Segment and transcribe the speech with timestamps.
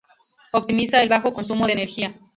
[0.51, 2.17] Optimiza el bajo consumo de energía.